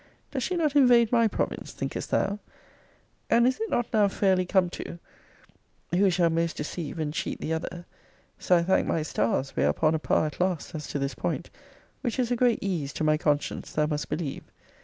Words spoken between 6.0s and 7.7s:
shall most deceive and cheat the